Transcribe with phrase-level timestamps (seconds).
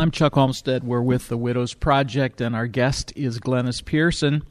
[0.00, 0.84] I'm Chuck Olmstead.
[0.84, 4.44] We're with the Widows Project, and our guest is Glenice Pearson.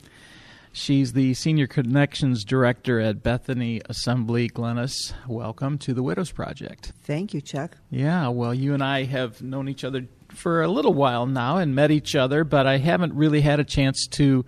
[0.73, 4.49] She's the Senior Connections Director at Bethany Assembly.
[4.49, 6.91] Glenice, welcome to the Widows Project.
[7.01, 7.77] Thank you, Chuck.
[7.89, 11.73] Yeah, well, you and I have known each other for a little while now and
[11.73, 14.43] met each other, but I haven't really had a chance to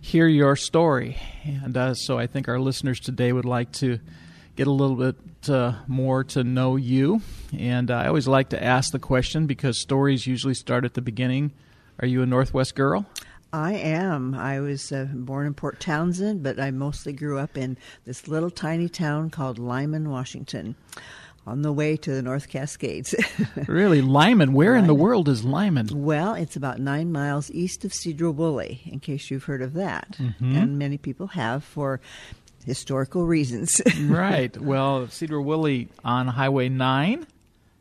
[0.00, 1.18] hear your story.
[1.44, 3.98] And uh, so I think our listeners today would like to
[4.56, 5.16] get a little bit
[5.48, 7.22] uh, more to know you.
[7.56, 11.52] And I always like to ask the question because stories usually start at the beginning.
[12.00, 13.06] Are you a Northwest girl?
[13.52, 14.34] I am.
[14.34, 18.50] I was uh, born in Port Townsend, but I mostly grew up in this little
[18.50, 20.76] tiny town called Lyman, Washington,
[21.46, 23.14] on the way to the North Cascades.
[23.66, 24.02] really?
[24.02, 24.52] Lyman?
[24.52, 24.84] Where Lyman.
[24.84, 25.88] in the world is Lyman?
[25.92, 30.16] Well, it's about nine miles east of Sedro-Woolley, in case you've heard of that.
[30.18, 30.56] Mm-hmm.
[30.56, 32.00] And many people have for
[32.64, 33.80] historical reasons.
[34.02, 34.56] right.
[34.56, 37.26] Well, Sedro-Woolley on Highway 9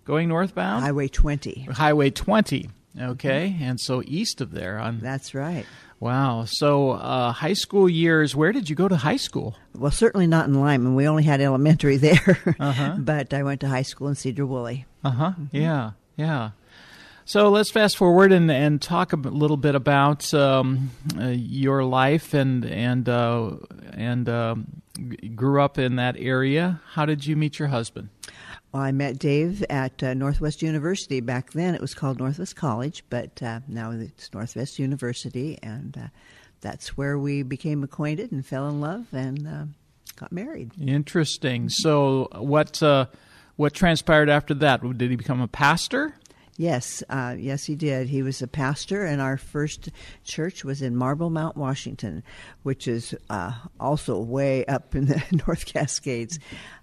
[0.06, 0.84] going northbound?
[0.84, 1.68] Highway 20.
[1.72, 2.70] Highway 20.
[3.00, 3.50] Okay.
[3.50, 3.64] Mm-hmm.
[3.64, 5.66] And so east of there on That's right.
[6.00, 6.46] Wow.
[6.48, 9.56] So, uh, high school years, where did you go to high school?
[9.76, 10.96] Well, certainly not in Lyman.
[10.96, 12.56] We only had elementary there.
[12.60, 12.96] Uh-huh.
[12.98, 14.86] but I went to high school in Sedro-Woolley.
[15.04, 15.32] Uh huh.
[15.32, 15.56] Mm-hmm.
[15.56, 15.92] Yeah.
[16.16, 16.52] Yeah.
[17.30, 22.34] So let's fast forward and, and talk a little bit about um, uh, your life
[22.34, 23.52] and and uh,
[23.94, 24.82] and um,
[25.36, 26.82] grew up in that area.
[26.94, 28.10] How did you meet your husband?
[28.72, 31.20] Well, I met Dave at uh, Northwest University.
[31.20, 36.08] Back then, it was called Northwest College, but uh, now it's Northwest University, and uh,
[36.62, 39.66] that's where we became acquainted and fell in love and uh,
[40.16, 40.72] got married.
[40.82, 41.70] Interesting.
[41.70, 42.82] So, what
[43.56, 44.82] what transpired after that?
[44.98, 46.16] Did he become a pastor?
[46.60, 48.10] Yes, uh, yes, he did.
[48.10, 49.88] He was a pastor, and our first
[50.26, 52.22] church was in Marblemount, Washington,
[52.64, 56.38] which is uh, also way up in the North Cascades.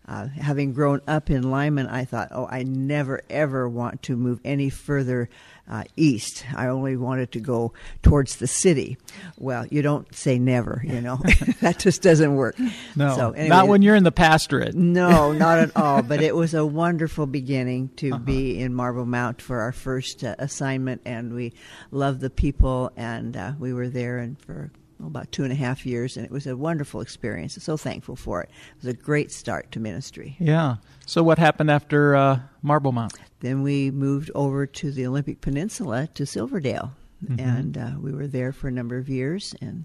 [0.08, 4.40] Uh, having grown up in Lyman, I thought, oh, I never ever want to move
[4.46, 5.28] any further
[5.68, 6.44] uh, east.
[6.54, 7.72] I only wanted to go
[8.02, 8.98] towards the city.
[9.36, 11.16] Well, you don't say never, you know.
[11.60, 12.56] that just doesn't work.
[12.94, 14.74] No, so, anyway, not when you're in the pastorate.
[14.74, 16.02] no, not at all.
[16.02, 18.18] But it was a wonderful beginning to uh-huh.
[18.18, 21.52] be in Marblemount for our first uh, assignment, and we
[21.90, 24.70] loved the people, and uh, we were there and for
[25.04, 27.56] about two and a half years, and it was a wonderful experience.
[27.56, 28.50] I'm so thankful for it.
[28.76, 30.36] It was a great start to ministry.
[30.38, 30.76] Yeah.
[31.06, 33.14] So, what happened after uh, Marblemount?
[33.40, 36.92] Then we moved over to the Olympic Peninsula to Silverdale,
[37.24, 37.40] mm-hmm.
[37.40, 39.84] and uh, we were there for a number of years and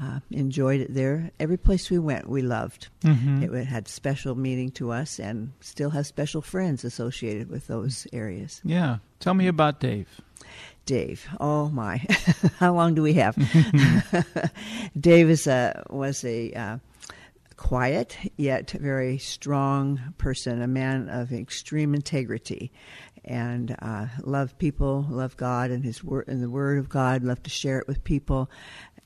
[0.00, 1.30] uh, enjoyed it there.
[1.38, 2.88] Every place we went, we loved.
[3.02, 3.54] Mm-hmm.
[3.54, 8.60] It had special meaning to us, and still have special friends associated with those areas.
[8.64, 8.98] Yeah.
[9.20, 10.20] Tell me about Dave.
[10.86, 11.26] Dave.
[11.40, 12.04] Oh my,
[12.58, 13.36] how long do we have?
[15.00, 16.78] Dave is a, was a uh,
[17.56, 22.72] quiet yet very strong person, a man of extreme integrity,
[23.24, 27.22] and uh, loved people, loved God and His word and the Word of God.
[27.22, 28.50] Loved to share it with people,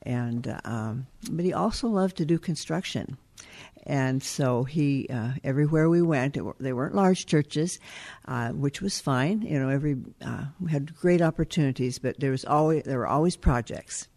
[0.01, 3.17] and um, but he also loved to do construction.
[3.87, 7.79] And so he, uh, everywhere we went, they weren't large churches,
[8.25, 9.41] uh, which was fine.
[9.41, 13.37] You know, every uh, we had great opportunities, but there was always there were always
[13.37, 14.09] projects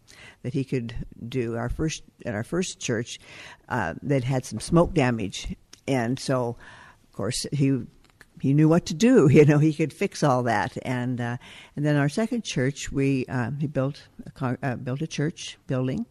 [0.43, 0.93] that he could
[1.27, 1.55] do.
[1.55, 3.17] Our first at our first church,
[3.69, 5.55] uh, that had some smoke damage,
[5.87, 6.57] and so
[7.05, 7.79] of course he
[8.39, 9.27] he knew what to do.
[9.31, 10.77] You know, he could fix all that.
[10.83, 11.37] And uh,
[11.75, 14.07] and then our second church, we um, he built
[14.39, 16.05] a, uh, built a church building,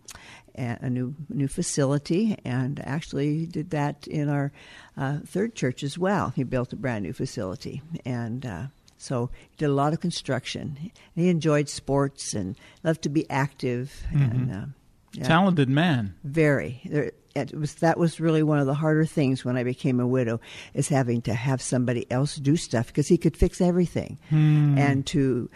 [0.55, 4.53] a new new facility, and actually did that in our
[4.97, 6.31] uh, third church as well.
[6.31, 8.67] He built a brand new facility, and uh,
[9.01, 10.91] so he did a lot of construction.
[11.15, 12.55] He enjoyed sports and
[12.85, 14.03] loved to be active.
[14.13, 14.23] Mm-hmm.
[14.23, 14.67] And, uh,
[15.15, 16.15] yeah, Talented man.
[16.23, 16.83] Very.
[16.85, 20.07] There, it was that was really one of the harder things when I became a
[20.07, 20.41] widow
[20.75, 24.77] is having to have somebody else do stuff because he could fix everything, hmm.
[24.77, 25.49] and to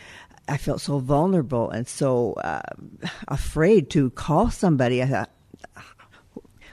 [0.48, 2.60] I felt so vulnerable and so uh,
[3.28, 5.02] afraid to call somebody.
[5.02, 5.30] I thought,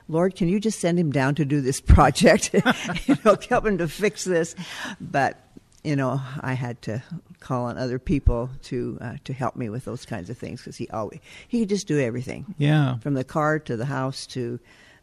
[0.08, 2.54] Lord, can you just send him down to do this project?
[3.06, 4.56] you know, help him to fix this.
[5.00, 5.40] But
[5.84, 7.04] you know, I had to
[7.40, 10.78] call on other people to uh, to help me with those kinds of things because
[10.78, 12.54] he always he could just do everything.
[12.58, 14.60] Yeah, from the car to the house to,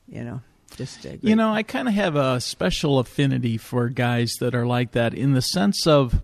[0.09, 0.41] you know,
[0.77, 4.93] just you know, I kind of have a special affinity for guys that are like
[4.93, 6.23] that in the sense of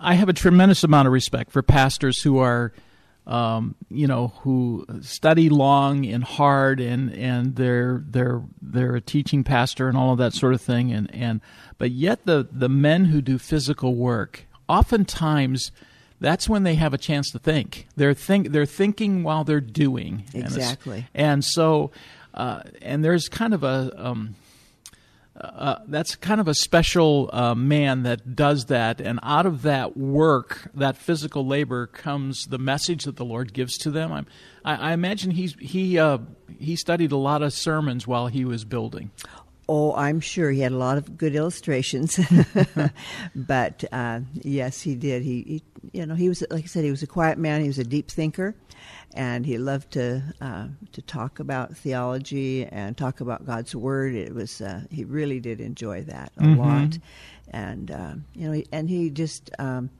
[0.00, 2.72] I have a tremendous amount of respect for pastors who are,
[3.26, 9.44] um, you know, who study long and hard, and and they're they're they're a teaching
[9.44, 11.40] pastor and all of that sort of thing, and and
[11.78, 15.72] but yet the the men who do physical work, oftentimes.
[16.18, 17.88] That's when they have a chance to think.
[17.94, 20.24] They're think they're thinking while they're doing.
[20.32, 21.08] Exactly.
[21.14, 21.90] And, and so,
[22.36, 24.34] uh, and there's kind of a um,
[25.40, 29.96] uh, that's kind of a special uh, man that does that, and out of that
[29.96, 34.12] work, that physical labor, comes the message that the Lord gives to them.
[34.12, 34.26] I'm,
[34.64, 36.18] I, I imagine he's, he uh,
[36.58, 39.10] he studied a lot of sermons while he was building.
[39.68, 42.20] Oh, I'm sure he had a lot of good illustrations,
[43.34, 45.22] but uh, yes, he did.
[45.22, 47.62] He, he, you know, he was like I said, he was a quiet man.
[47.62, 48.54] He was a deep thinker,
[49.14, 54.14] and he loved to uh, to talk about theology and talk about God's word.
[54.14, 56.58] It was uh, he really did enjoy that a Mhm.
[56.58, 56.98] lot,
[57.50, 59.90] and uh, you know, and he just um,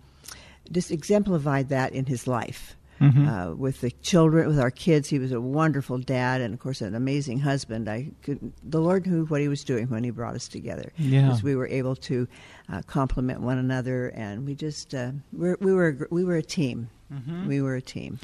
[0.71, 2.76] just exemplified that in his life.
[3.01, 3.29] Mhm.
[3.29, 6.81] Uh, with the children, with our kids, he was a wonderful dad, and of course,
[6.81, 7.89] an amazing husband.
[7.89, 11.23] I could, the Lord knew what He was doing when He brought us together, Yeah.
[11.27, 12.27] because we were able to
[12.73, 16.43] uh, complement one another, and we just uh, we're, we were a we were a
[16.43, 16.89] team.
[17.13, 17.47] Mm-hmm.
[17.47, 18.19] We were a team.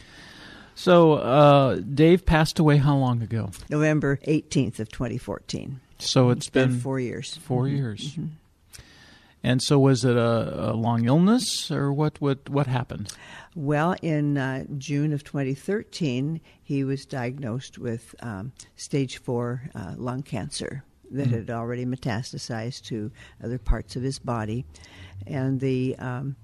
[0.75, 3.51] So uh, Dave passed away how long ago?
[3.69, 5.81] November eighteenth of twenty fourteen.
[5.99, 7.37] So it's been, four years.
[7.37, 8.19] four years.
[9.45, 12.21] And so was it a, a long illness, or what?
[12.21, 13.13] What what happened?
[13.55, 20.23] Well, in uh, June of 2013, he was diagnosed with um, stage four uh, lung
[20.23, 23.11] cancer that had already metastasized to
[23.43, 24.65] other parts of his body.
[25.27, 26.37] And the um,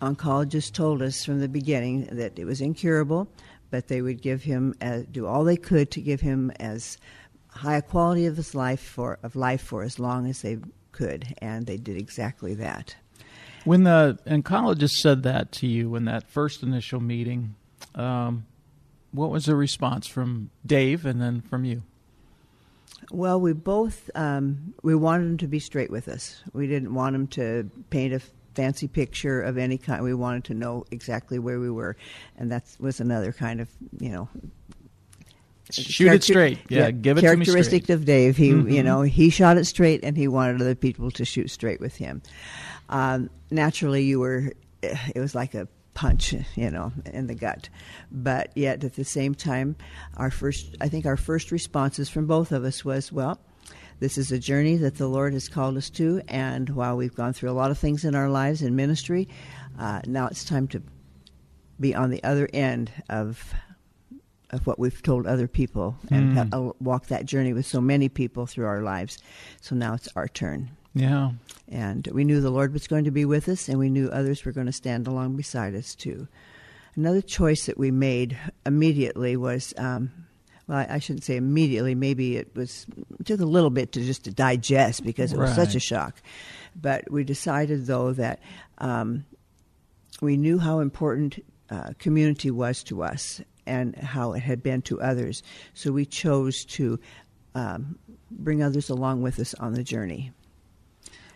[0.00, 3.28] oncologist told us from the beginning that it was incurable,
[3.70, 6.98] but they would give him, uh, do all they could to give him as
[7.48, 10.56] high a quality of his life for of life for as long as they
[10.92, 12.96] could, and they did exactly that.
[13.64, 17.54] When the oncologist said that to you in that first initial meeting,
[17.94, 18.46] um,
[19.12, 21.82] what was the response from Dave and then from you?
[23.10, 26.42] Well, we both um, we wanted him to be straight with us.
[26.52, 28.20] We didn't want him to paint a
[28.54, 30.02] fancy picture of any kind.
[30.02, 31.96] We wanted to know exactly where we were,
[32.36, 33.68] and that was another kind of
[34.00, 34.28] you know
[35.74, 36.58] Shoot it straight.
[36.68, 38.36] Yeah, give it to me characteristic of Dave.
[38.36, 38.72] He Mhm.
[38.72, 41.96] you know he shot it straight, and he wanted other people to shoot straight with
[41.96, 42.22] him.
[42.88, 44.52] Um, naturally, you were
[44.82, 47.68] it was like a punch, you know, in the gut.
[48.10, 49.76] But yet, at the same time,
[50.16, 53.40] our first I think our first responses from both of us was, well.
[54.00, 57.32] This is a journey that the Lord has called us to, and while we've gone
[57.32, 59.28] through a lot of things in our lives in ministry,
[59.78, 60.82] uh, now it's time to
[61.78, 63.54] be on the other end of
[64.52, 66.74] of what we've told other people and Mm.
[66.80, 69.18] walk that journey with so many people through our lives.
[69.60, 70.70] So now it's our turn.
[70.94, 71.32] Yeah.
[71.68, 74.44] And we knew the Lord was going to be with us, and we knew others
[74.44, 76.28] were going to stand along beside us too.
[76.94, 79.72] Another choice that we made immediately was.
[79.78, 80.10] Um,
[80.68, 81.94] well, I I shouldn't say immediately.
[81.94, 82.86] Maybe it was
[83.18, 86.20] it took a little bit to just to digest because it was such a shock.
[86.80, 88.38] But we decided though that
[88.78, 89.24] um,
[90.20, 95.00] we knew how important uh, community was to us and how it had been to
[95.00, 95.42] others.
[95.74, 96.98] So we chose to
[97.54, 97.98] um,
[98.30, 100.32] bring others along with us on the journey.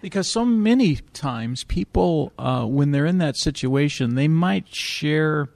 [0.01, 5.49] Because so many times people, uh, when they're in that situation, they might share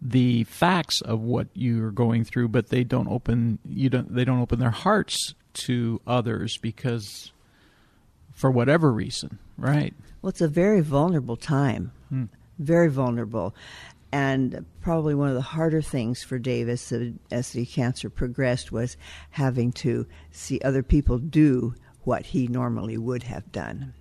[0.00, 4.40] the facts of what you're going through, but they don't open you don't they don't
[4.40, 7.32] open their hearts to others because
[8.32, 9.94] for whatever reason, right?
[10.22, 12.24] Well, it's a very vulnerable time, Hmm.
[12.58, 13.54] very vulnerable,
[14.12, 16.92] and probably one of the harder things for Davis
[17.30, 18.96] as the, cancer progressed was
[19.30, 21.74] having to see other people do
[22.04, 23.92] what he normally would have done.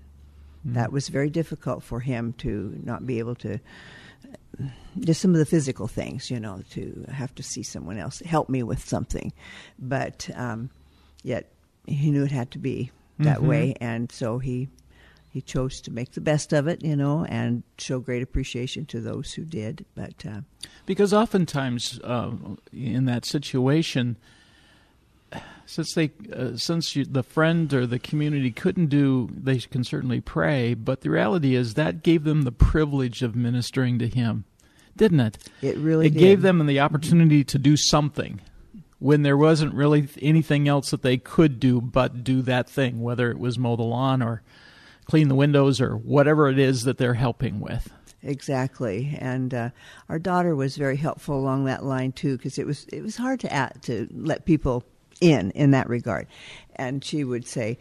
[0.63, 3.59] That was very difficult for him to not be able to.
[4.99, 8.49] Just some of the physical things, you know, to have to see someone else help
[8.49, 9.31] me with something,
[9.77, 10.69] but um,
[11.23, 11.51] yet
[11.85, 13.47] he knew it had to be that Mhm.
[13.47, 14.69] way, and so he
[15.29, 19.01] he chose to make the best of it, you know, and show great appreciation to
[19.01, 19.85] those who did.
[19.95, 20.41] But uh,
[20.85, 22.31] Because oftentimes uh,
[22.71, 24.17] in that situation,
[25.65, 30.21] since they uh, since you, the friend or the community couldn't do, they can certainly
[30.21, 30.73] pray.
[30.73, 34.45] But the reality is that gave them the privilege of ministering to Him,
[34.95, 35.37] didn't it?
[35.61, 36.19] it really it did.
[36.19, 38.41] gave them the opportunity to do something
[38.99, 43.29] when there wasn't really anything else that they could do but do that thing, whether
[43.29, 44.41] it was mow the lawn or
[45.07, 47.91] clean the windows or whatever it is that they're helping with.
[48.21, 49.17] exactly.
[49.19, 49.69] And uh,
[50.09, 53.39] our daughter was very helpful along that line too, because it was it was hard
[53.41, 54.83] to to let people
[55.21, 56.27] in in that regard.
[56.75, 57.77] And she would say,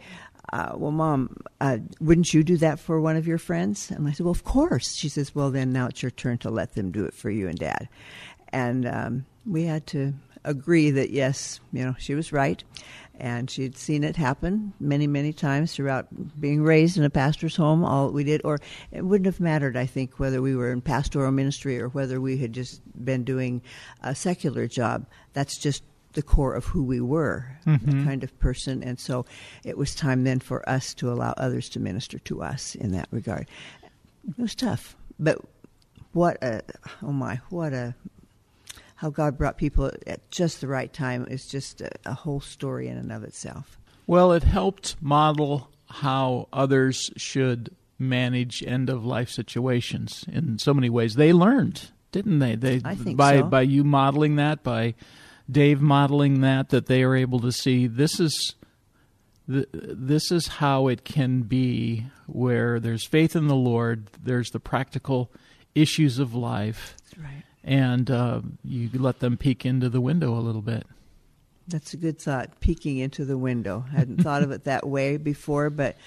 [0.53, 3.91] uh, well, mom, uh, wouldn't you do that for one of your friends?
[3.91, 4.95] And I said, well, of course.
[4.95, 7.47] She says, well, then now it's your turn to let them do it for you
[7.47, 7.89] and dad.
[8.49, 10.13] And um, we had to
[10.45, 12.63] agree that yes, you know, she was right.
[13.19, 16.07] And she'd seen it happen many, many times throughout
[16.39, 17.83] being raised in a pastor's home.
[17.83, 18.59] All we did, or
[18.91, 22.37] it wouldn't have mattered, I think, whether we were in pastoral ministry or whether we
[22.37, 23.61] had just been doing
[24.01, 25.07] a secular job.
[25.33, 25.83] That's just
[26.13, 27.99] the core of who we were, Mm-hmm.
[27.99, 28.83] the kind of person.
[28.83, 29.25] And so
[29.65, 33.07] it was time then for us to allow others to minister to us in that
[33.11, 33.47] regard.
[34.27, 35.39] It was tough, but
[36.13, 36.61] what a,
[37.03, 37.95] oh my, what a,
[38.97, 42.87] how God brought people at just the right time is just a, a whole story
[42.87, 43.79] in and of itself.
[44.07, 50.89] Well, it helped model how others should manage end of life situations in so many
[50.89, 51.15] ways.
[51.15, 52.55] They learned, didn't they?
[52.55, 53.43] They I think by so.
[53.43, 54.95] by you modeling that, by
[55.49, 58.55] Dave modeling that, that they are able to see this is
[59.49, 64.59] th- this is how it can be where there's faith in the Lord, there's the
[64.59, 65.31] practical
[65.75, 67.43] issues of life, That's right.
[67.67, 70.87] And uh, you let them peek into the window a little bit.
[71.67, 73.83] That's a good thought, peeking into the window.
[73.93, 75.97] I hadn't thought of it that way before, but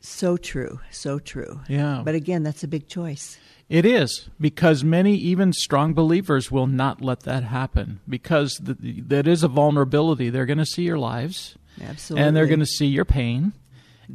[0.00, 1.60] so true, so true.
[1.68, 2.00] Yeah.
[2.02, 3.38] But again, that's a big choice.
[3.68, 9.26] It is because many, even strong believers, will not let that happen because th- that
[9.26, 10.30] is a vulnerability.
[10.30, 12.26] They're going to see your lives, Absolutely.
[12.26, 13.52] and they're going to see your pain,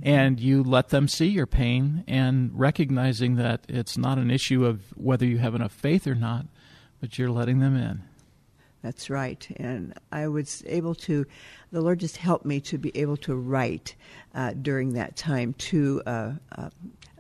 [0.02, 4.82] and you let them see your pain, and recognizing that it's not an issue of
[4.96, 6.46] whether you have enough faith or not,
[7.02, 8.02] but you're letting them in.
[8.82, 9.46] That's right.
[9.58, 11.26] And I was able to,
[11.72, 13.96] the Lord just helped me to be able to write
[14.34, 16.70] uh, during that time to, uh, uh,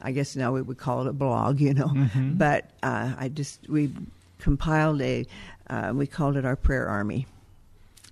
[0.02, 1.92] I guess now we would call it a blog, you know.
[2.38, 3.92] But uh, I just, we
[4.40, 5.28] compiled a,
[5.70, 7.28] uh, we called it our prayer army.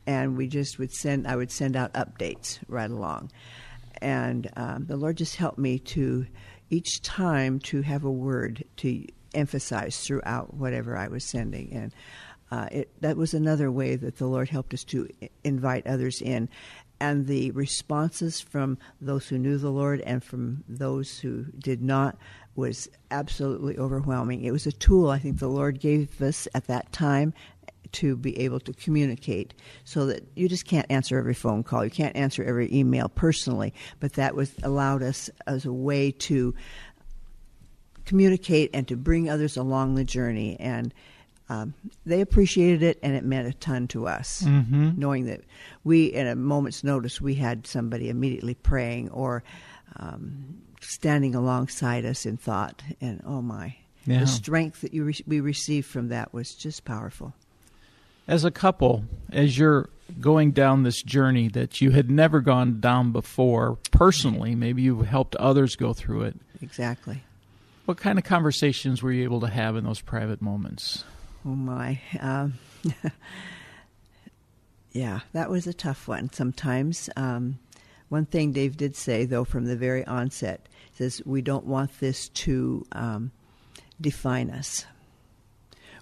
[0.06, 3.32] And we just would send, I would send out updates right along.
[4.02, 6.26] And um, the Lord just helped me to,
[6.70, 11.72] each time, to have a word to emphasize throughout whatever I was sending.
[11.74, 11.94] And
[12.52, 15.08] uh, it, that was another way that the Lord helped us to
[15.44, 16.50] invite others in.
[17.02, 22.18] And the responses from those who knew the Lord and from those who did not
[22.56, 24.44] was absolutely overwhelming.
[24.44, 27.34] It was a tool I think the Lord gave us at that time
[27.92, 31.90] to be able to communicate so that you just can't answer every phone call you
[31.90, 36.54] can't answer every email personally but that was allowed us as a way to
[38.10, 40.94] communicate and to bring others along the journey and
[41.51, 41.74] um,
[42.06, 44.92] they appreciated it and it meant a ton to us Mm-hmm.
[44.98, 45.42] knowing that
[45.84, 49.44] we at a moment's notice we had somebody immediately praying or
[49.98, 53.75] um, standing alongside us in thought and oh my
[54.06, 54.20] Yeah.
[54.22, 57.34] the strength that you re- we received from that was just powerful
[58.28, 59.89] As a couple, as you're
[60.20, 65.36] going down this journey that you had never gone down before personally, maybe you've helped
[65.38, 66.36] others go through it.
[66.62, 67.22] exactly
[67.89, 71.05] What kind of conversations were you able to have in those private moments?
[71.43, 72.00] Oh my.
[72.19, 72.53] Um,
[74.91, 77.10] yeah, that was a tough one sometimes.
[77.15, 77.58] Um,
[78.10, 82.29] one thing Dave did say, though, from the very onset, says we don't want this
[82.29, 83.31] to um,
[84.00, 84.86] define us.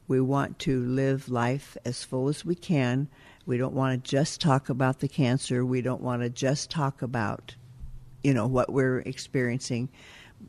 [0.09, 3.07] We want to live life as full as we can.
[3.45, 5.63] We don't want to just talk about the cancer.
[5.63, 7.55] We don't want to just talk about,
[8.25, 9.87] you know, what we're experiencing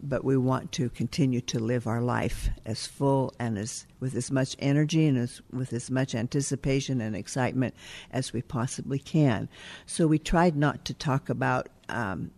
[0.03, 4.31] but we want to continue to live our life as full and as with as
[4.31, 7.75] much energy and as with as much anticipation and excitement
[8.11, 9.49] as we possibly can.
[9.87, 12.31] So we tried not to talk about um,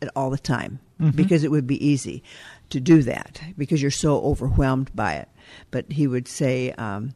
[0.00, 0.78] it all the time
[1.14, 2.22] because it would be easy
[2.70, 5.28] to do that because you're so overwhelmed by it.
[5.70, 7.14] But he would say, um,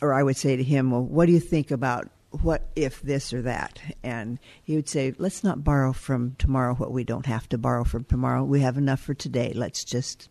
[0.00, 2.10] or I would say to him, "Well, what do you think about
[2.40, 6.92] what if this or that?" And he would say, "Let's not borrow from tomorrow what
[6.92, 8.44] we don't have to borrow from tomorrow.
[8.44, 9.52] We have enough for today.
[9.54, 10.28] Let's just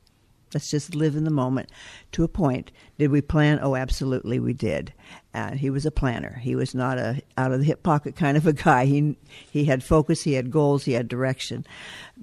[0.54, 1.70] let's just live in the moment
[2.12, 2.72] to a point.
[2.98, 3.60] Did we plan?
[3.62, 4.94] Oh, absolutely, we did.
[5.34, 6.38] And he was a planner.
[6.42, 8.86] He was not a out of the hip pocket kind of a guy.
[8.86, 9.18] He
[9.50, 11.66] he had focus, he had goals, he had direction.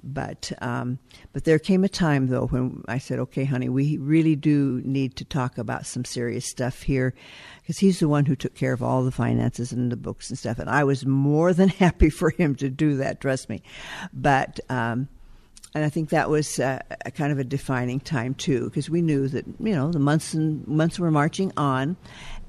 [0.01, 0.99] But um,
[1.33, 5.15] but there came a time though when I said, "Okay, honey, we really do need
[5.17, 7.13] to talk about some serious stuff here."
[7.61, 10.39] Because he's the one who took care of all the finances and the books and
[10.39, 13.21] stuff, and I was more than happy for him to do that.
[13.21, 13.61] Trust me,
[14.13, 15.09] but um,
[15.75, 19.01] and I think that was uh, a kind of a defining time too, because we
[19.01, 21.95] knew that you know the months and months were marching on,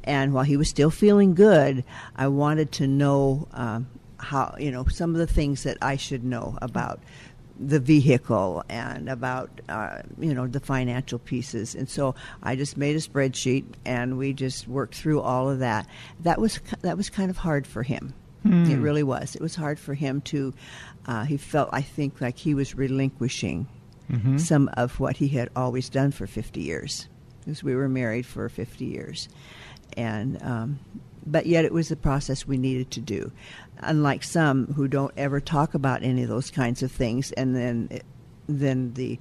[0.05, 1.85] and while he was still feeling good,
[2.17, 6.25] I wanted to know um, how you know some of the things that I should
[6.25, 7.01] know about
[7.59, 12.97] the vehicle and about uh, you know the financial pieces, and so I just made
[12.97, 15.87] a spreadsheet and we just worked through all of that.
[16.21, 19.35] That was that was kind of hard for him It really was.
[19.35, 20.55] It was hard for him to.
[21.07, 23.67] Uh, he felt, I think, like he was relinquishing
[24.39, 27.07] some of what he had always done for 50 years,
[27.41, 29.29] because we were married for 50 years,
[29.97, 30.81] and um,
[31.25, 33.31] but yet it was a process we needed to do.
[33.79, 37.89] Unlike some who don't ever talk about any of those kinds of things, and then
[37.91, 38.05] it,
[38.49, 39.19] then the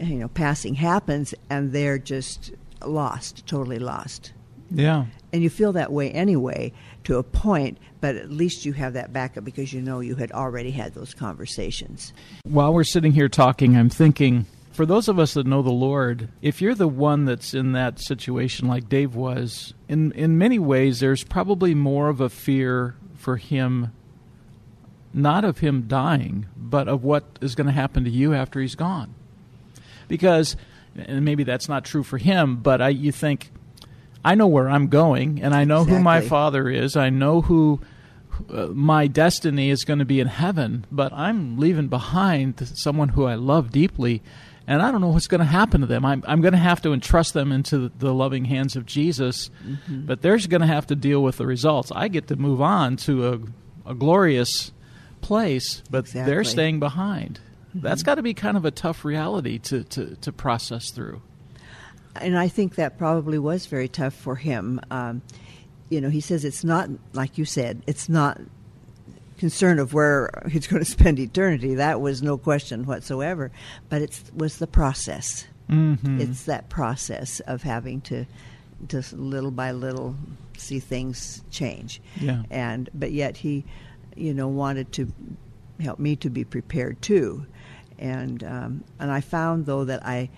[0.00, 2.52] you know passing happens, and they're just
[2.86, 4.32] lost, totally lost.
[4.72, 5.06] Yeah.
[5.32, 6.72] And you feel that way anyway
[7.04, 10.32] to a point, but at least you have that backup because you know you had
[10.32, 12.12] already had those conversations.
[12.44, 16.28] While we're sitting here talking, I'm thinking for those of us that know the Lord,
[16.40, 21.00] if you're the one that's in that situation like Dave was, in in many ways
[21.00, 23.92] there's probably more of a fear for him
[25.14, 28.74] not of him dying, but of what is going to happen to you after he's
[28.74, 29.14] gone.
[30.08, 30.56] Because
[30.94, 33.50] and maybe that's not true for him, but I you think
[34.24, 36.96] I know where I'm going and I know who my father is.
[36.96, 37.80] I know who
[38.50, 43.24] uh, my destiny is going to be in heaven, but I'm leaving behind someone who
[43.24, 44.22] I love deeply,
[44.66, 46.04] and I don't know what's going to happen to them.
[46.04, 50.06] I'm, I'm going to have to entrust them into the loving hands of Jesus, Mm-hmm.
[50.06, 51.92] but they're going to have to deal with the results.
[51.94, 53.28] I get to move on to
[53.86, 54.72] a, a glorious
[55.20, 57.40] place, but they're staying behind.
[57.70, 57.80] Mm-hmm.
[57.80, 61.22] That's got to be kind of a tough reality to, to, to process through.
[62.16, 64.80] And I think that probably was very tough for him.
[64.90, 65.22] Um,
[65.88, 68.40] you know, he says it's not, like you said, it's not
[69.38, 71.74] concern of where he's going to spend eternity.
[71.74, 73.50] That was no question whatsoever.
[73.88, 75.46] But it was the process.
[75.68, 76.20] Mm-hmm.
[76.20, 78.26] It's that process of having to
[78.88, 80.16] just little by little
[80.56, 82.00] see things change.
[82.20, 82.42] Yeah.
[82.50, 83.64] And but yet he,
[84.16, 85.12] you know, wanted to
[85.80, 87.46] help me to be prepared too.
[87.98, 90.30] And um, and I found though that I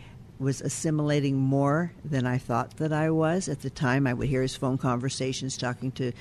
[0.45, 3.49] was assimilating more than I thought that I was.
[3.49, 4.07] At the time.
[4.07, 6.13] I would hear his phone conversations talking to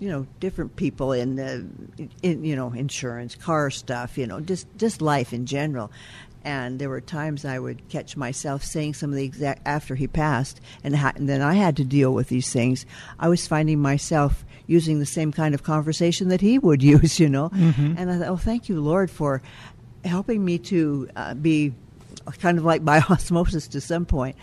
[0.00, 1.64] you know different people in, the,
[2.22, 5.90] in you know insurance car stuff you know just just life in general.
[6.44, 10.08] And there were times I would catch myself saying some of the exact after he
[10.08, 12.84] passed and, ha- and then I had to deal with these things.
[13.20, 17.28] I was finding myself using the same kind of conversation that he would use you
[17.28, 17.50] know?
[17.52, 19.40] And I thought oh thank you Lord for
[20.04, 21.74] helping me to uh, be
[22.40, 24.36] kind of like by osmosis to some point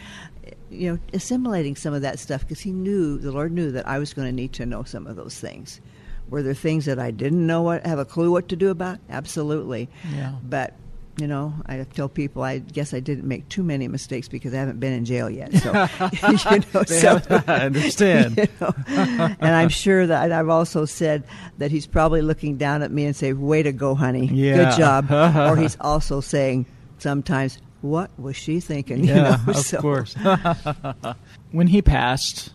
[0.69, 3.99] you know, assimilating some of that stuff because he knew the Lord knew that I
[3.99, 5.81] was going to need to know some of those things.
[6.29, 8.99] Were there things that I didn't know what have a clue what to do about?
[9.09, 9.89] Absolutely.
[10.13, 10.35] Yeah.
[10.43, 10.75] But
[11.17, 14.57] you know, I tell people I guess I didn't make too many mistakes because I
[14.57, 15.53] haven't been in jail yet.
[15.55, 15.71] So
[16.27, 18.37] you know, so I understand.
[18.37, 18.73] you know.
[18.87, 21.23] and I'm sure that I've also said
[21.57, 24.27] that he's probably looking down at me and say, "Way to go, honey!
[24.27, 24.69] Yeah.
[24.69, 26.67] Good job." or he's also saying
[26.99, 29.51] sometimes, "What was she thinking?" You yeah, know?
[29.51, 30.15] of So- course.
[31.51, 32.53] when he passed,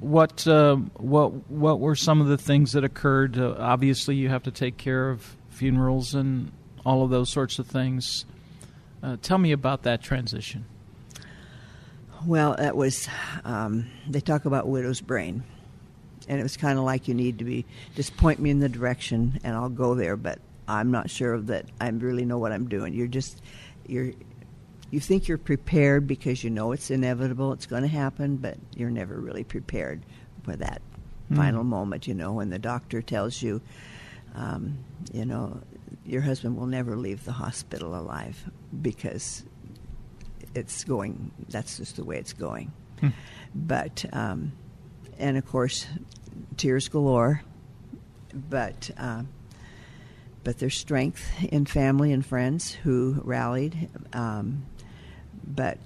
[0.00, 3.38] what uh, what what were some of the things that occurred?
[3.38, 6.50] Uh, obviously, you have to take care of funerals and
[6.84, 8.24] all of those sorts of things.
[9.02, 10.64] Uh, tell me about that transition.
[12.26, 13.08] Well, that was,
[13.44, 15.42] um, they talk about widow's brain.
[16.28, 18.68] And it was kind of like you need to be, just point me in the
[18.68, 20.16] direction and I'll go there.
[20.16, 22.94] But I'm not sure that I really know what I'm doing.
[22.94, 23.42] You're just,
[23.88, 24.12] you're,
[24.92, 28.90] you think you're prepared because you know it's inevitable, it's going to happen, but you're
[28.90, 30.02] never really prepared
[30.44, 30.82] for that
[31.34, 33.62] final moment, you know, when the doctor tells you,
[34.34, 34.76] um,
[35.10, 35.60] you know,
[36.04, 38.44] your husband will never leave the hospital alive
[38.82, 39.44] because
[40.54, 41.30] it's going.
[41.48, 42.70] That's just the way it's going.
[43.54, 44.52] But um,
[45.18, 45.86] and of course,
[46.58, 47.42] tears galore.
[48.34, 49.28] But um,
[50.44, 53.88] but there's strength in family and friends who rallied.
[54.12, 54.64] Um,
[55.44, 55.78] but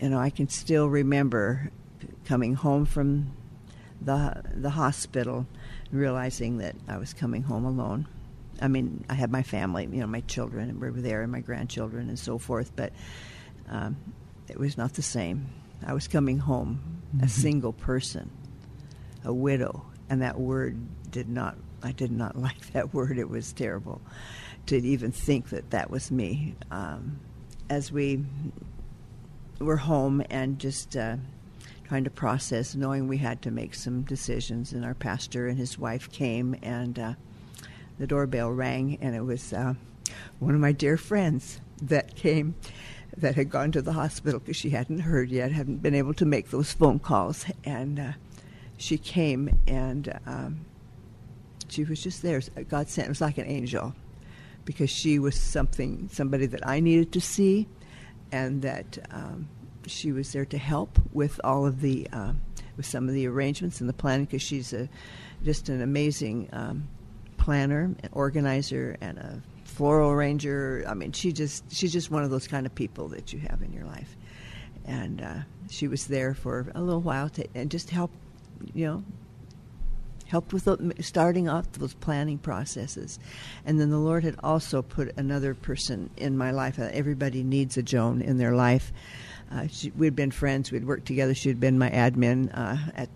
[0.00, 1.70] you know, I can still remember
[2.24, 3.32] coming home from
[4.00, 5.46] the the hospital,
[5.92, 8.06] realizing that I was coming home alone.
[8.62, 12.08] I mean, I had my family, you know, my children were there, and my grandchildren,
[12.08, 12.72] and so forth.
[12.76, 12.92] But
[13.68, 13.96] um,
[14.48, 15.48] it was not the same.
[15.86, 18.30] I was coming home a single person,
[19.24, 20.78] a widow, and that word
[21.10, 21.56] did not.
[21.82, 23.18] I did not like that word.
[23.18, 24.00] It was terrible
[24.66, 26.54] to even think that that was me.
[26.70, 27.20] Um,
[27.68, 28.24] as we
[29.60, 31.16] were home and just uh,
[31.84, 35.78] trying to process, knowing we had to make some decisions, and our pastor and his
[35.78, 37.14] wife came, and uh,
[37.98, 39.74] the doorbell rang, and it was uh,
[40.38, 42.54] one of my dear friends that came
[43.16, 46.24] that had gone to the hospital because she hadn't heard yet, hadn't been able to
[46.24, 48.12] make those phone calls, and uh,
[48.76, 50.64] she came and um,
[51.68, 52.40] she was just there.
[52.68, 53.94] God sent it was like an angel
[54.64, 57.68] because she was something somebody that I needed to see,
[58.32, 59.48] and that um,
[59.86, 62.40] she was there to help with all of the um,
[62.76, 64.88] with some of the arrangements and the planning because she's a
[65.44, 66.88] just an amazing um,
[67.36, 70.84] planner, an organizer, and a floral arranger.
[70.86, 73.62] I mean, she just she's just one of those kind of people that you have
[73.62, 74.16] in your life.
[74.84, 75.38] And uh,
[75.68, 78.10] she was there for a little while to and just help,
[78.74, 79.04] you know,
[80.30, 83.18] helped with the, starting off those planning processes.
[83.66, 86.78] And then the Lord had also put another person in my life.
[86.78, 88.92] Uh, everybody needs a Joan in their life.
[89.50, 90.70] Uh, she, we'd been friends.
[90.70, 91.34] We'd worked together.
[91.34, 93.08] She had been my admin uh, at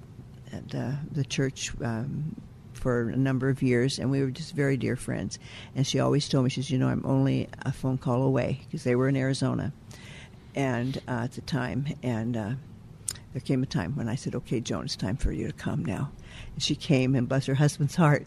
[0.52, 2.36] at uh, the church um,
[2.72, 5.38] for a number of years, and we were just very dear friends.
[5.74, 8.60] And she always told me, she says, "You know, I'm only a phone call away,"
[8.64, 9.72] because they were in Arizona,
[10.54, 12.50] and uh, at the time, and uh,
[13.34, 15.84] there came a time when I said, "Okay, Joan, it's time for you to come
[15.84, 16.10] now."
[16.54, 18.26] And she came, and bless her husband's heart.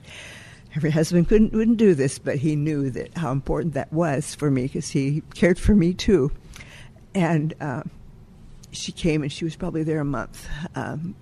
[0.75, 4.51] Every husband couldn't wouldn't do this, but he knew that how important that was for
[4.51, 6.29] me because he cared for me too.
[7.15, 7.83] And uh,
[8.71, 11.15] she came, and she was probably there a month um,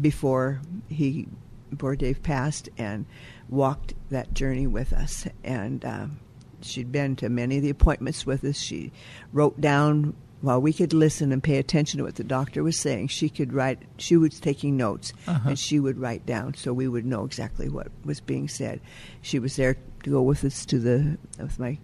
[0.00, 1.26] before he,
[1.68, 3.06] before Dave passed, and
[3.48, 5.26] walked that journey with us.
[5.42, 6.20] And um,
[6.60, 8.56] she'd been to many of the appointments with us.
[8.56, 8.92] She
[9.32, 13.08] wrote down while we could listen and pay attention to what the doctor was saying,
[13.08, 13.78] she could write.
[13.96, 15.50] She was taking notes, uh-huh.
[15.50, 18.80] and she would write down so we would know exactly what was being said.
[19.22, 21.78] She was there to go with us to the with my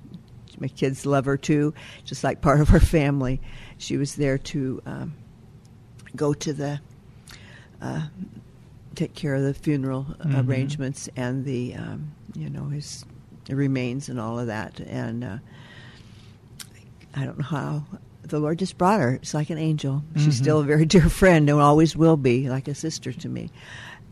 [0.59, 1.73] my kids love her too,
[2.05, 3.41] just like part of her family.
[3.79, 5.15] She was there to um,
[6.17, 6.81] go to the
[7.81, 8.09] uh,
[8.97, 10.51] take care of the funeral mm-hmm.
[10.51, 13.05] arrangements and the um, you know his
[13.49, 15.25] remains and all of that and.
[15.25, 15.39] Uh,
[17.15, 17.85] I don't know how
[18.29, 19.15] the Lord just brought her.
[19.15, 20.03] It's like an angel.
[20.15, 20.31] She's mm-hmm.
[20.33, 23.51] still a very dear friend and always will be, like a sister to me.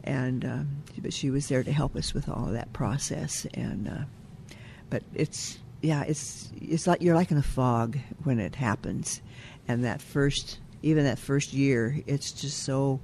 [0.05, 3.47] And um, but she was there to help us with all of that process.
[3.55, 4.57] And uh,
[4.91, 9.21] but it's yeah, it's it's like you're like in a fog when it happens,
[9.69, 13.01] and that first even that first year, it's just so.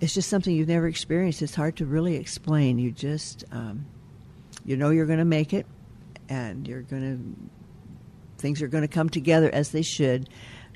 [0.00, 1.40] It's just something you've never experienced.
[1.40, 2.78] It's hard to really explain.
[2.78, 3.86] You just, um,
[4.64, 5.66] you know, you're going to make it,
[6.28, 7.63] and you're going to
[8.44, 10.28] things are going to come together as they should.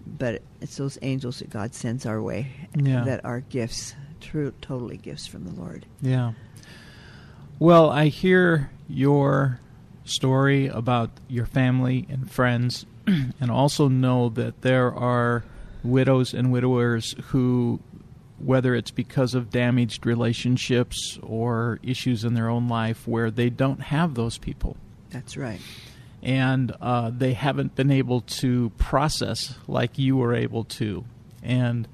[0.07, 3.05] But it's those angels that God sends our way yeah.
[3.05, 5.85] that are gifts, true, totally gifts from the Lord.
[6.01, 6.33] Yeah.
[7.59, 9.61] Well, I hear your
[10.07, 15.45] story about your family and friends, and also know that there are
[15.85, 17.81] widows and widowers who,
[18.39, 23.83] whether it's because of damaged relationships or issues in their own life, where they don't
[23.83, 24.79] have those people.
[25.11, 25.61] That's right
[26.23, 31.05] and uh, they haven't been able to process like you were able to.
[31.43, 31.87] And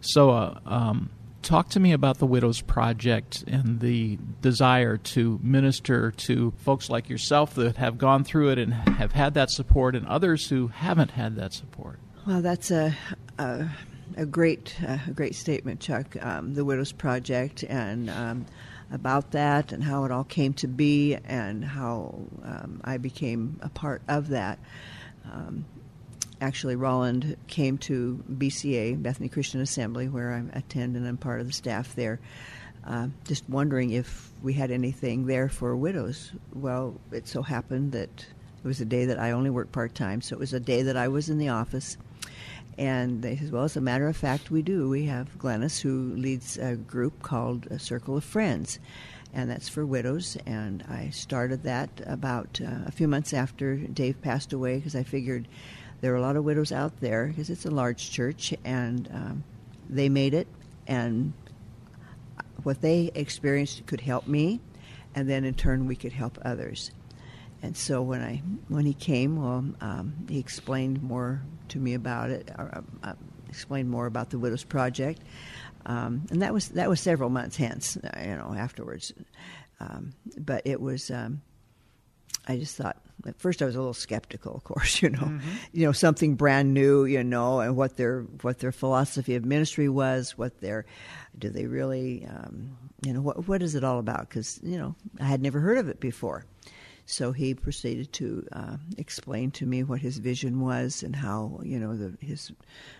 [0.00, 1.10] so, uh, um,
[1.42, 7.08] talk to me about the Widows Project and the desire to minister to folks like
[7.08, 11.10] yourself that have gone through it and have had that support, and others who haven't
[11.12, 11.98] had that support.
[12.26, 12.94] Well, that's a.
[13.38, 13.68] a,
[14.16, 16.16] a great, a great statement, Chuck.
[16.22, 18.46] Um, the Widows Project, and um,
[18.94, 23.68] about that and how it all came to be and how um, I became a
[23.68, 24.58] part of that.
[25.30, 25.64] Um,
[26.40, 31.46] actually, Roland came to BCA, Bethany Christian Assembly, where I attend and I'm part of
[31.48, 32.20] the staff there,
[32.86, 36.32] uh, just wondering if we had anything there for widows.
[36.54, 38.26] Well, it so happened that
[38.62, 40.82] it was a day that I only worked part time, so it was a day
[40.82, 41.96] that I was in the office
[42.78, 44.88] and they said, well, as a matter of fact, we do.
[44.88, 48.78] We have Glenice, who leads a group called a Circle of Friends,
[49.32, 50.36] and that's for widows.
[50.46, 55.02] And I started that about uh, a few months after Dave passed away because I
[55.02, 55.48] figured
[56.00, 59.44] there are a lot of widows out there because it's a large church, and um,
[59.88, 60.48] they made it,
[60.86, 61.32] and
[62.62, 64.60] what they experienced could help me,
[65.14, 66.90] and then in turn we could help others.
[67.64, 72.28] And so when I when he came, well, um, he explained more to me about
[72.28, 72.70] it, or,
[73.02, 73.14] uh, uh,
[73.48, 75.22] explained more about the Widows Project,
[75.86, 79.14] um, and that was that was several months hence, uh, you know, afterwards.
[79.80, 81.40] Um, but it was, um,
[82.46, 85.50] I just thought at first I was a little skeptical, of course, you know, mm-hmm.
[85.72, 89.88] you know something brand new, you know, and what their what their philosophy of ministry
[89.88, 90.84] was, what their
[91.38, 94.28] do they really, um, you know, what what is it all about?
[94.28, 96.44] Because you know I had never heard of it before.
[97.06, 101.78] So he proceeded to uh, explain to me what his vision was and how you
[101.78, 102.50] know the, his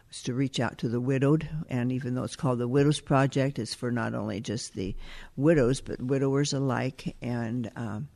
[0.08, 1.48] was to reach out to the widowed.
[1.68, 4.94] And even though it's called the Widows Project, it's for not only just the
[5.36, 7.16] widows but widowers alike.
[7.22, 8.08] And um,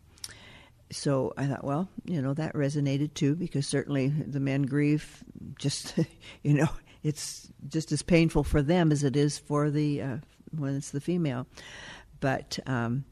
[0.91, 5.25] so I thought, well, you know, that resonated too because certainly the men grieve.
[5.59, 5.95] Just
[6.43, 6.69] you know,
[7.03, 10.17] it's just as painful for them as it is for the uh,
[10.57, 11.47] when it's the female.
[12.21, 13.05] But um,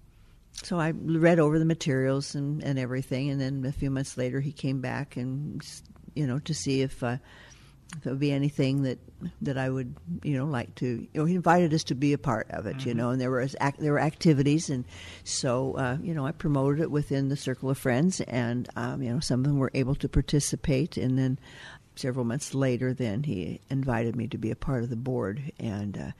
[0.62, 4.40] so I read over the materials and, and everything, and then a few months later
[4.40, 5.64] he came back and
[6.14, 7.18] you know to see if uh,
[7.96, 8.98] if it would be anything that
[9.42, 12.18] that I would you know like to you know he invited us to be a
[12.18, 14.84] part of it you know and there was ac- there were activities and
[15.24, 19.12] so uh, you know I promoted it within the circle of friends and um, you
[19.12, 21.38] know some of them were able to participate and then
[21.94, 25.96] several months later then he invited me to be a part of the board and
[25.96, 26.10] uh,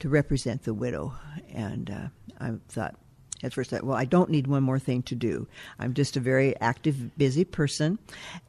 [0.00, 1.14] to represent the widow
[1.52, 2.08] and uh,
[2.40, 2.96] I thought
[3.42, 5.46] at first I, well i don't need one more thing to do.
[5.78, 7.98] I'm just a very active busy person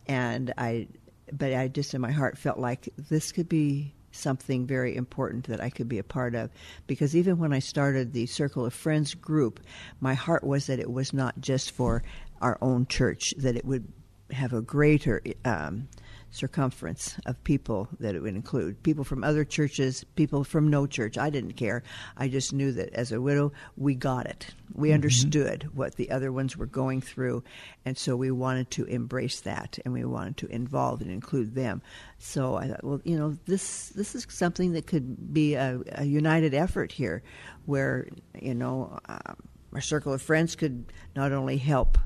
[0.08, 0.88] and i
[1.32, 5.62] but i just in my heart felt like this could be something very important that
[5.62, 6.49] i could be a part of.
[6.88, 9.60] Because even when i started the circle of friends group
[9.99, 12.04] my heart was that it was not just for
[12.41, 13.88] our own church that it would
[14.32, 15.88] have a greater um,
[16.32, 21.18] circumference of people that it would include people from other churches, people from no church.
[21.18, 21.84] I didn't care.
[22.18, 24.48] I just knew that as a widow, we got it.
[24.74, 27.44] We understood what the other ones were going through,
[27.86, 31.82] and so we wanted to embrace that and we wanted to involve and include them.
[32.20, 36.06] So I thought, well, you know, this this is something that could be a, a
[36.06, 37.24] united effort here,
[37.65, 38.08] where
[38.39, 39.00] you know.
[39.08, 39.36] Um,
[39.72, 42.00] our circle of friends could not only help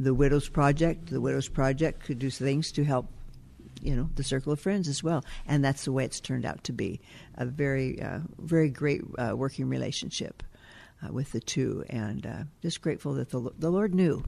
[0.00, 3.06] the Widows Project, the Widows Project could do things to help
[3.84, 5.24] you know the circle of friends as well.
[5.46, 7.00] And that's the way it's turned out to be.
[7.36, 10.42] A very uh, very great uh, working relationship
[11.02, 11.84] uh, with the two.
[11.90, 14.24] And uh, just grateful that the, the lord knew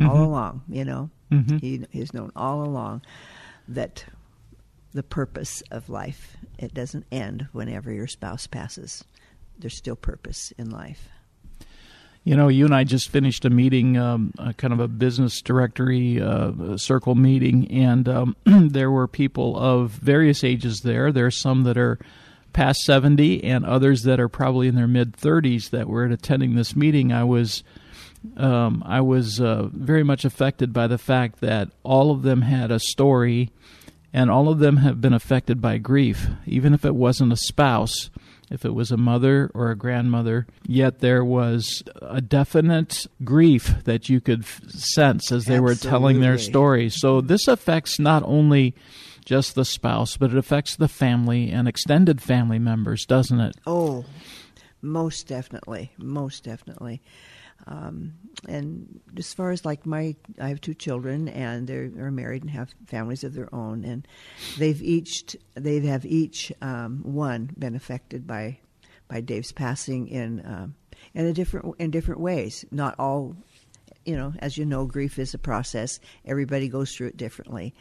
[0.00, 1.10] all along you know.
[1.58, 3.02] He he's known all along
[3.68, 4.04] that
[4.94, 9.04] the purpose of life it doesn't end whenever your spouse passes.
[9.58, 11.08] There's still purpose in life
[12.26, 15.40] You know, you and I just finished a meeting, um, a kind of a business
[15.40, 21.12] directory uh, circle meeting, and um, there were people of various ages there.
[21.12, 22.00] There are some that are
[22.52, 26.74] past 70 and others that are probably in their mid 30s that were attending this
[26.74, 27.12] meeting.
[27.12, 27.62] I was
[28.36, 32.72] um, I was uh, very much affected by the fact that all of them had
[32.72, 33.52] a story,
[34.12, 38.10] and all of them have been affected by grief, even if it wasn't a spouse,
[38.50, 40.46] if it was a mother or a grandmother.
[40.66, 46.20] Yet there was a definite grief that you could f- sense as they were telling
[46.20, 46.52] their Absolutely.
[46.52, 46.88] story.
[46.90, 48.74] So this affects not only
[49.24, 53.56] just the spouse, but it affects the family and extended family members, doesn't it?
[53.66, 54.04] Oh,
[54.80, 57.02] most definitely, most definitely.
[57.66, 58.14] Um,
[58.48, 62.50] and as far as like my, I have two children, and they're, they're married and
[62.50, 64.06] have families of their own, and
[64.58, 68.58] they've each they have each um, one been affected by
[69.08, 70.74] by Dave's passing in um,
[71.14, 72.64] in a different in different ways.
[72.70, 73.36] Not all,
[74.04, 75.98] you know, as you know, grief is a process.
[76.24, 77.74] Everybody goes through it differently,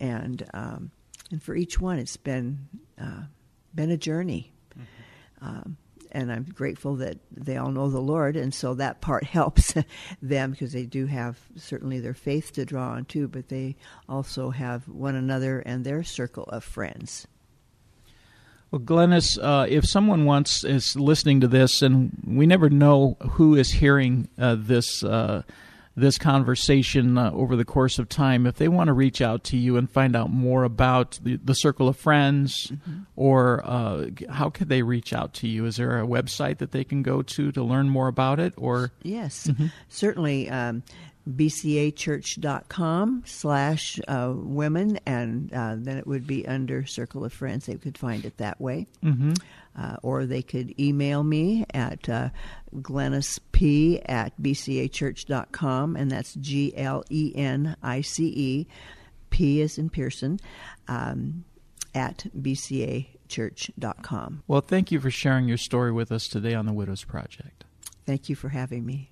[0.00, 0.90] and um,
[1.30, 2.68] and for each one, it's been
[3.00, 3.22] uh,
[3.74, 4.52] been a journey.
[5.40, 5.76] Um,
[6.12, 9.74] and I'm grateful that they all know the Lord, and so that part helps
[10.22, 13.76] them because they do have certainly their faith to draw on too, but they
[14.08, 17.26] also have one another and their circle of friends.
[18.70, 23.54] Well, Glenice, uh, if someone wants is listening to this, and we never know who
[23.54, 25.42] is hearing uh, this uh,
[25.94, 29.56] this conversation uh, over the course of time, if they want to reach out to
[29.56, 32.72] you and find out more about the, the Circle of Friends,
[33.14, 35.66] or uh, how could they reach out to you?
[35.66, 38.92] Is there a website that they can go to to learn more about it, or
[39.02, 39.50] Yes,
[39.88, 40.48] certainly.
[40.48, 40.82] Um,
[41.28, 47.66] bcachurch.com slash uh, women, and uh, then it would be under Circle of Friends.
[47.66, 48.86] They could find it that way.
[49.04, 49.34] Mm-hmm.
[49.76, 52.28] Uh, or they could email me at uh,
[52.76, 58.66] glenicep at bcachurch.com, and that's G L E N I C E,
[59.30, 60.38] P is in Pearson,
[60.88, 61.44] um,
[61.94, 64.42] at bcachurch.com.
[64.46, 67.64] well, thank you for sharing your story with us today on the Widows Project.
[68.04, 69.11] Thank you for having me.